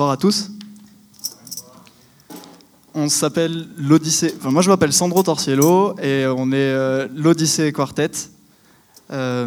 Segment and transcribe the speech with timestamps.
[0.00, 0.50] bonsoir à tous.
[2.94, 4.34] On s'appelle l'Odyssée.
[4.38, 8.10] Enfin, moi, je m'appelle Sandro Torciello et on est euh, l'Odyssée Quartet.
[9.10, 9.46] Euh,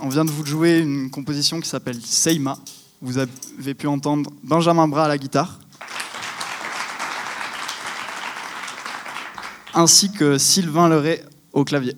[0.00, 2.58] on vient de vous jouer une composition qui s'appelle Seima.
[3.02, 5.58] Vous avez pu entendre Benjamin Bras à la guitare,
[9.74, 11.96] ainsi que Sylvain Leray au clavier.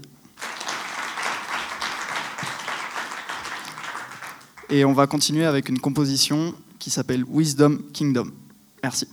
[4.71, 8.33] Et on va continuer avec une composition qui s'appelle Wisdom Kingdom.
[8.83, 9.07] Merci.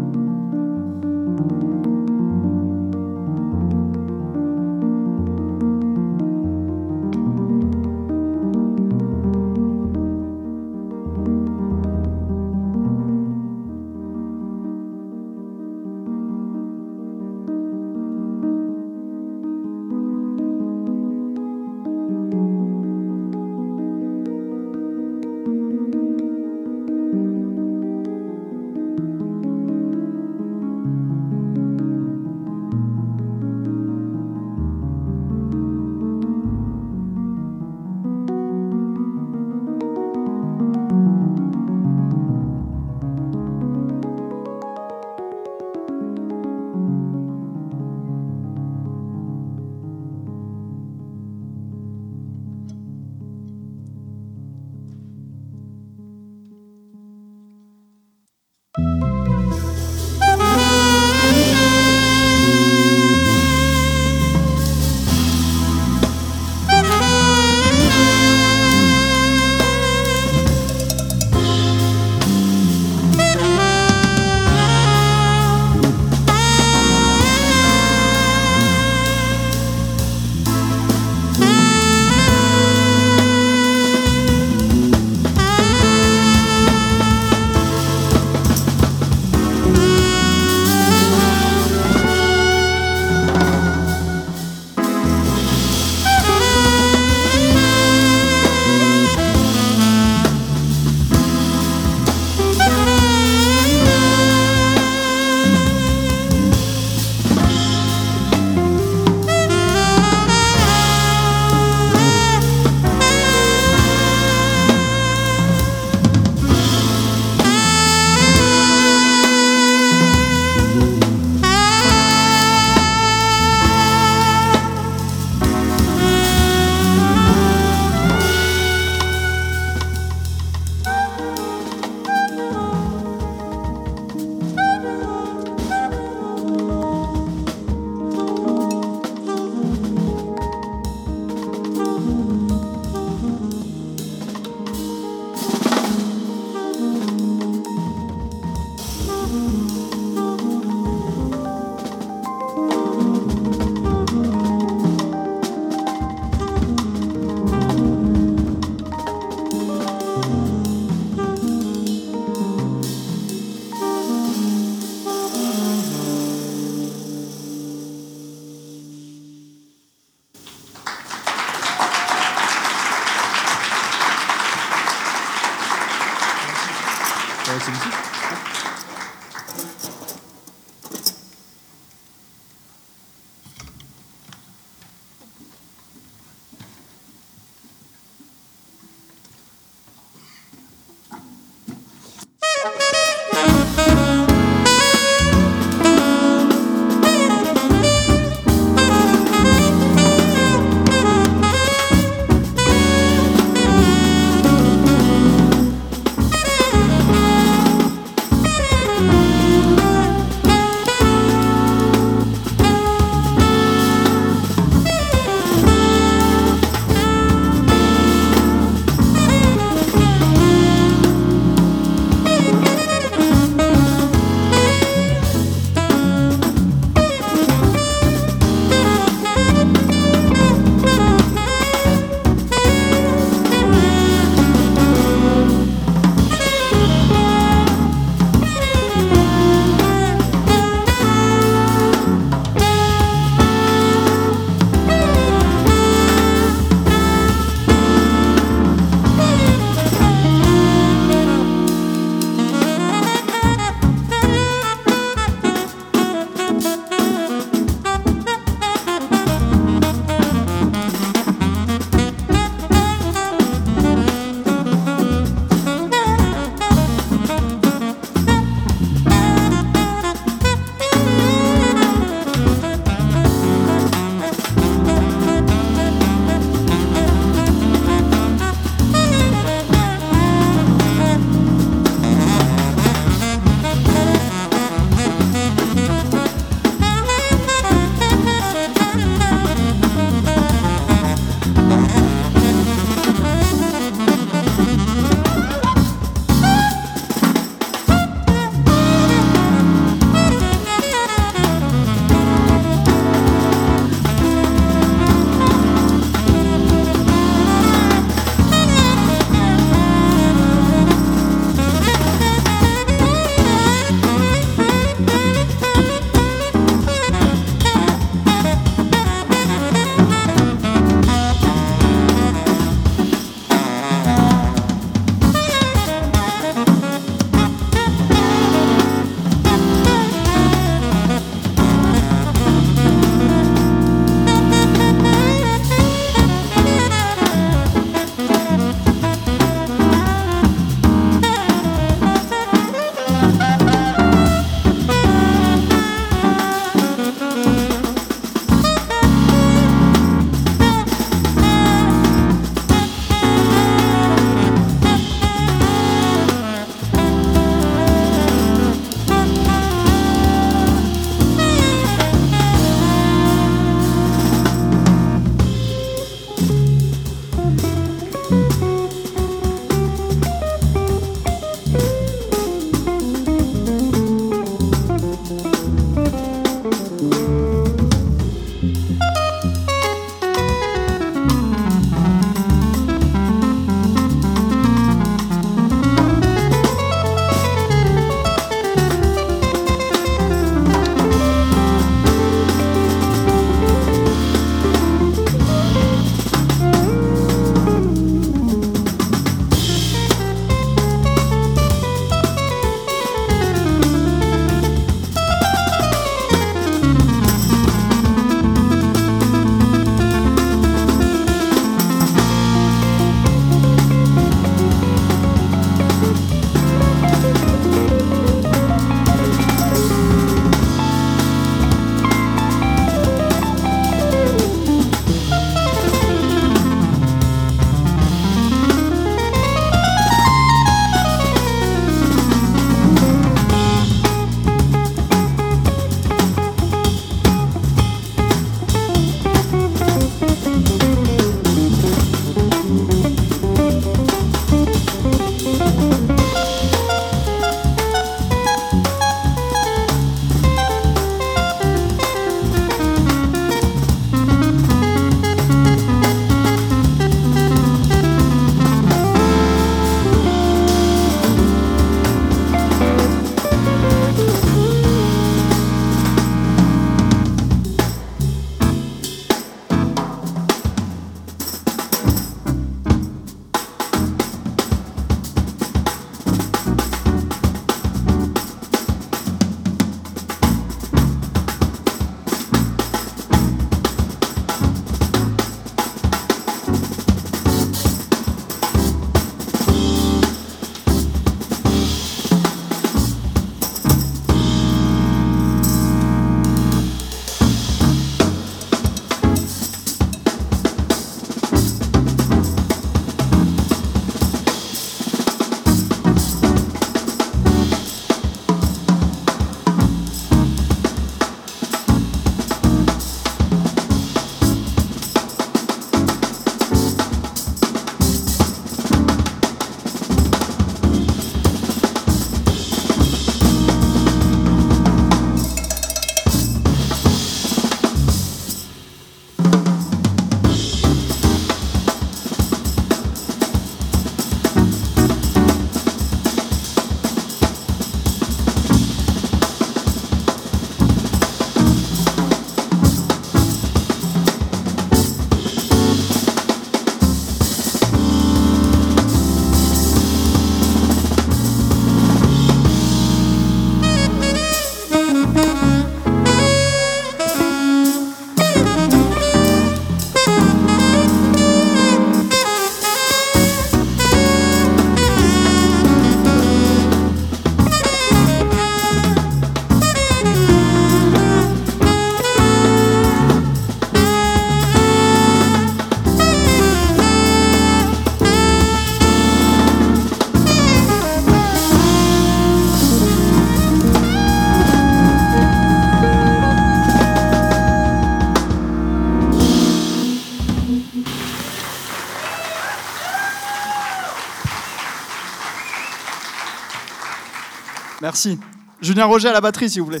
[598.14, 598.38] Merci.
[598.80, 600.00] Julien Roger à la batterie, s'il vous plaît.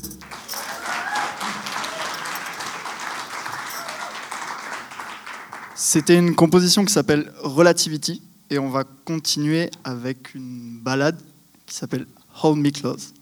[5.74, 11.20] C'était une composition qui s'appelle Relativity et on va continuer avec une balade
[11.66, 12.06] qui s'appelle
[12.40, 13.12] Hold Me Close.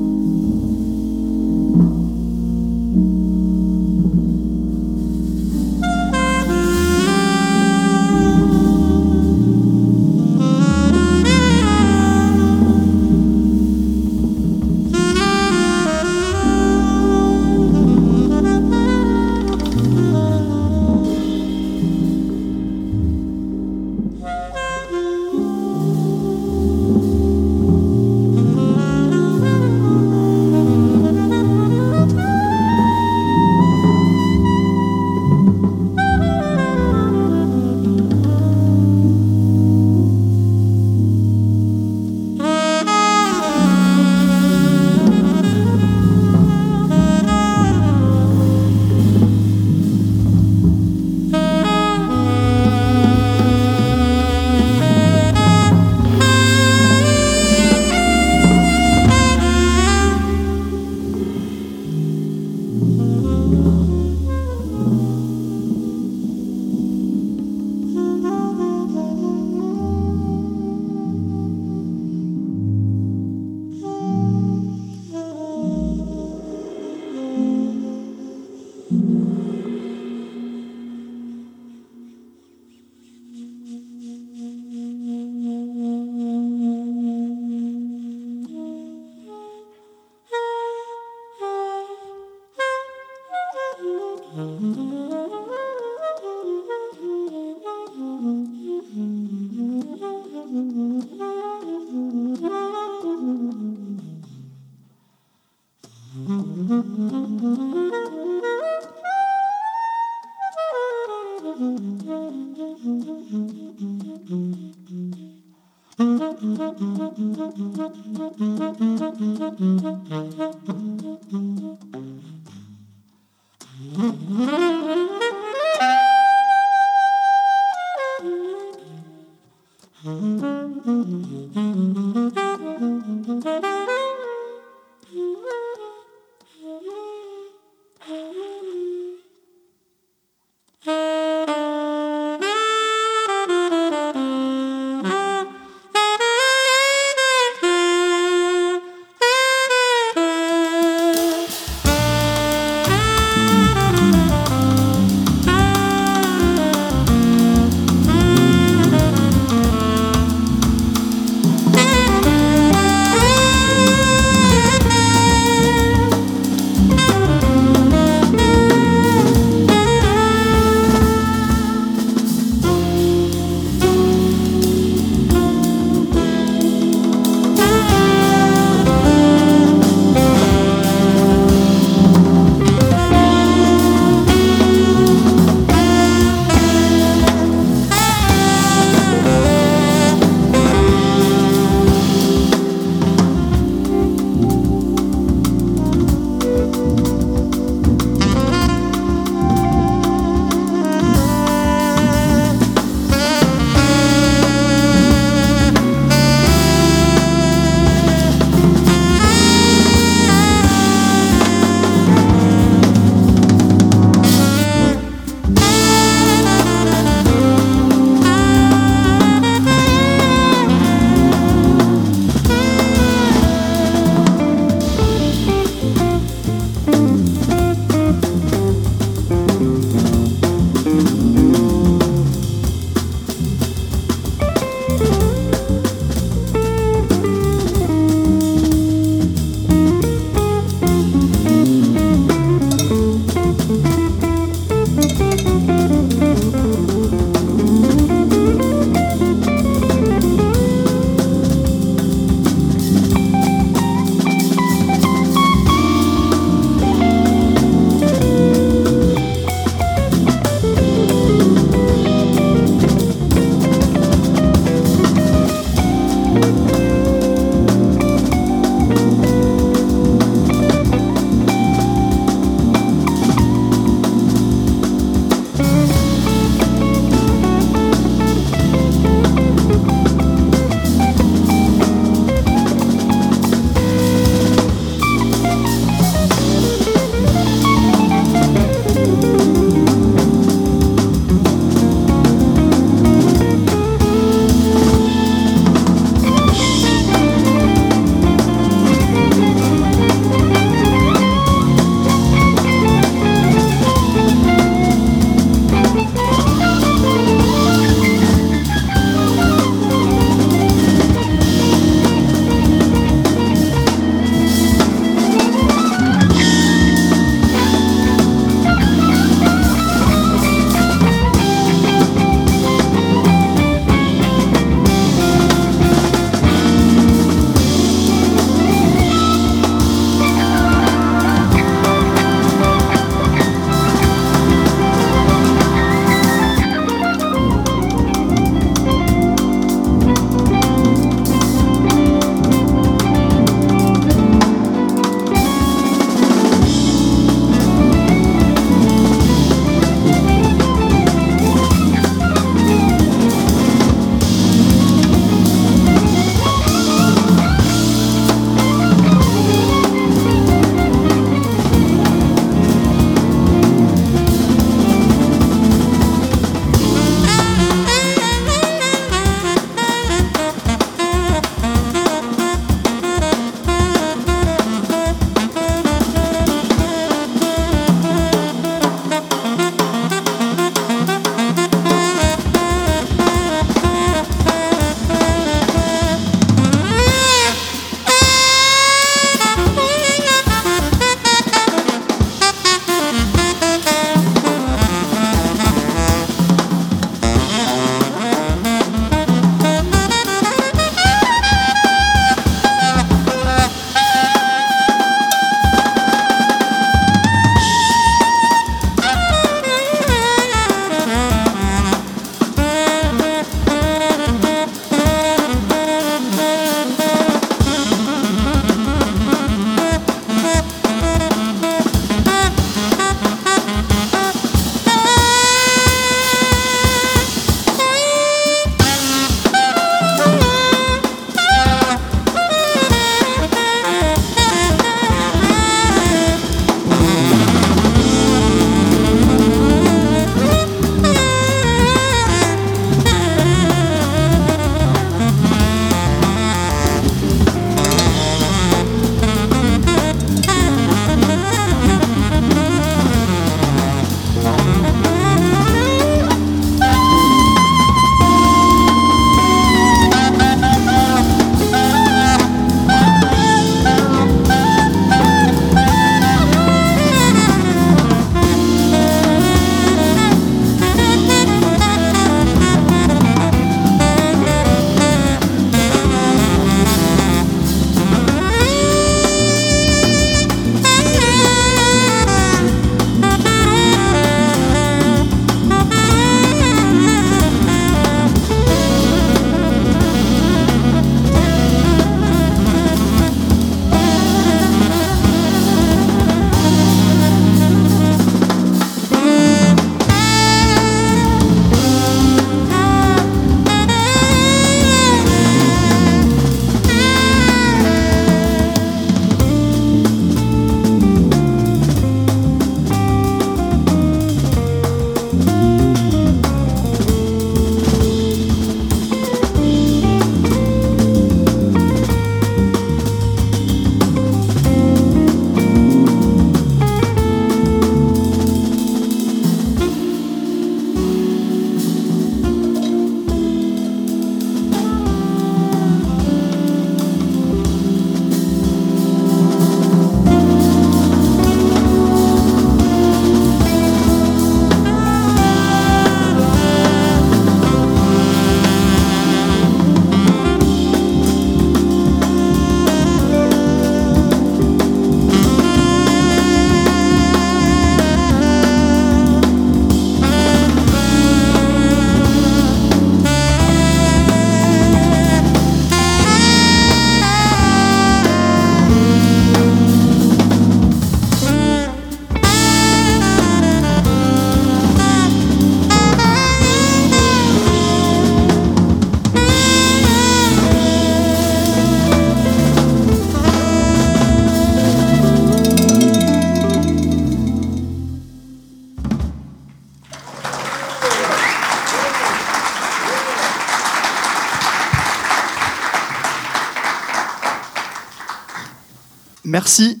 [599.68, 600.00] Merci.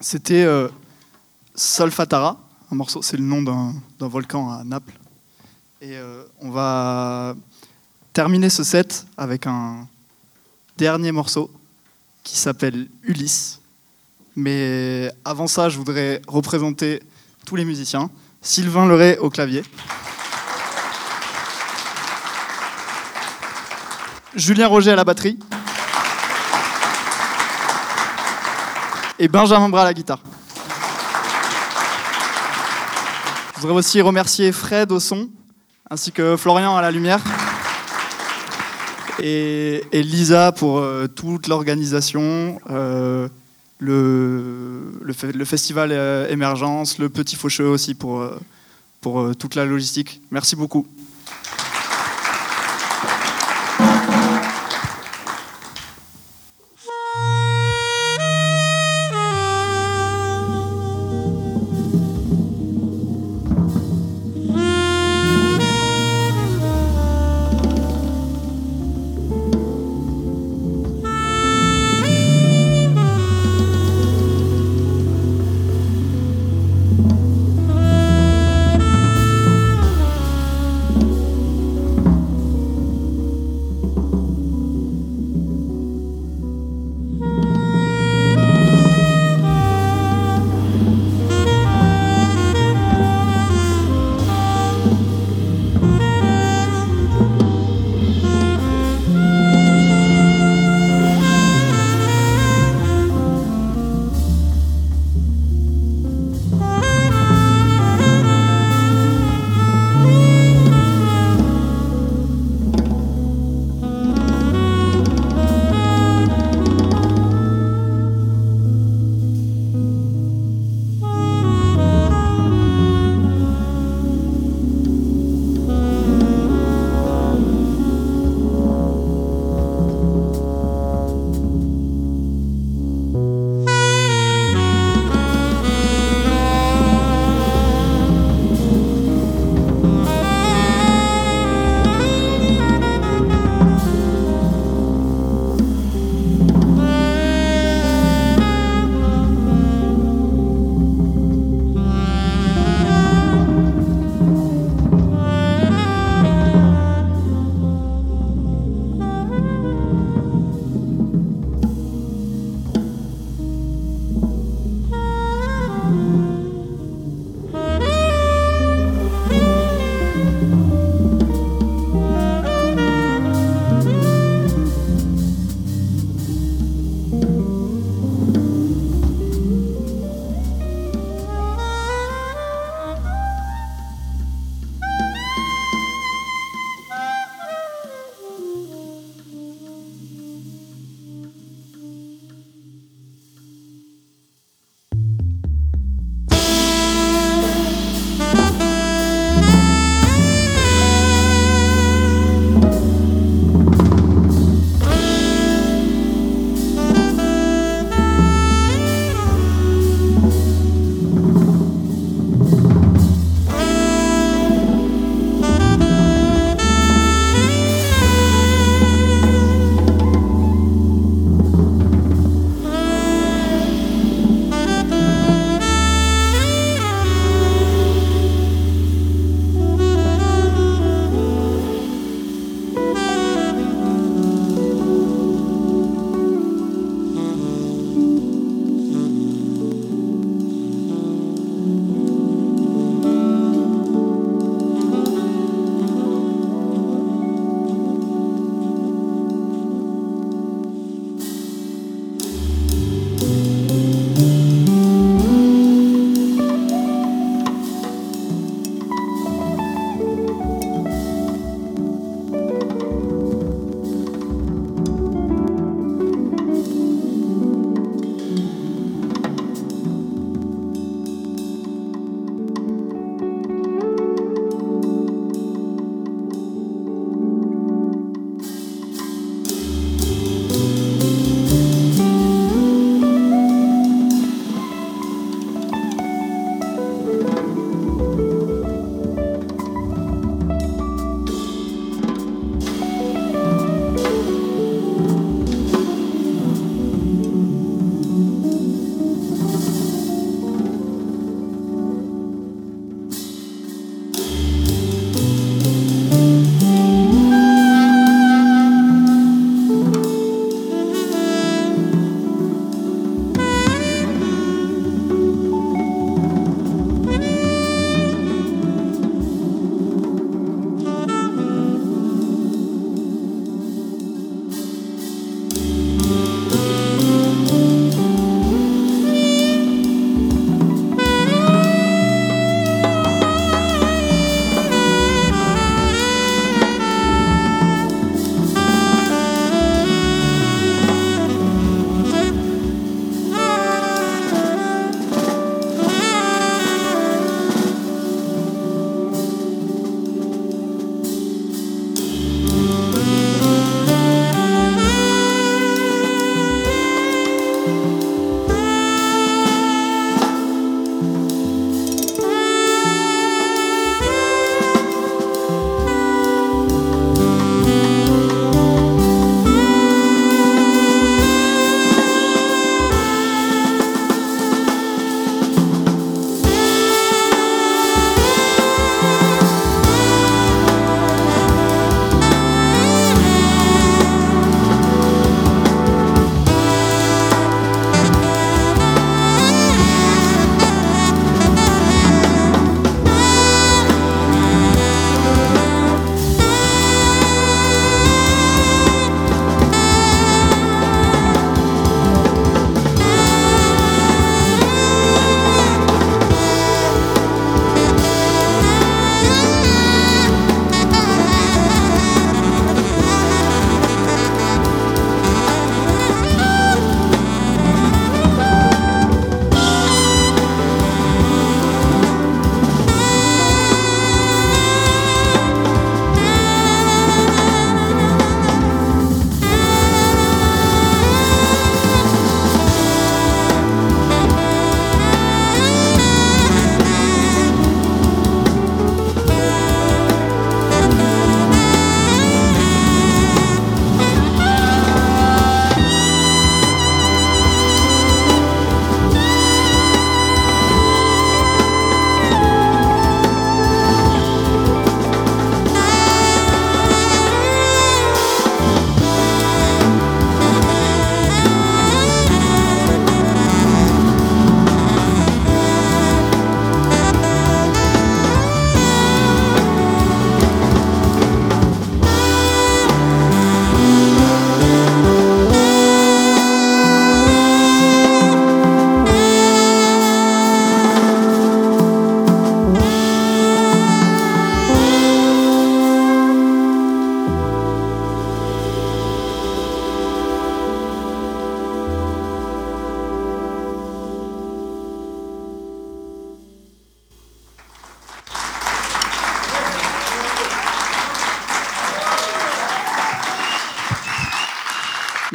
[0.00, 0.68] C'était euh,
[1.54, 2.40] Solfatara,
[2.72, 4.98] un morceau, c'est le nom d'un volcan à Naples.
[5.82, 7.34] Et euh, on va
[8.14, 9.86] terminer ce set avec un
[10.78, 11.50] dernier morceau
[12.22, 13.60] qui s'appelle Ulysse.
[14.36, 17.02] Mais avant ça, je voudrais représenter
[17.44, 18.08] tous les musiciens.
[18.40, 19.64] Sylvain Leray au clavier.
[24.34, 25.38] Julien Roger à la batterie.
[29.18, 30.20] Et Benjamin Bras à la guitare.
[33.54, 35.30] Je voudrais aussi remercier Fred au son,
[35.90, 37.22] ainsi que Florian à la lumière.
[39.18, 43.28] Et, Lisa pour euh, toute l'organisation, euh,
[43.78, 44.92] le,
[45.46, 48.28] festival euh, Émergence, le Petit Faucheux aussi pour,
[49.00, 50.20] pour toute la logistique.
[50.30, 50.86] Merci beaucoup.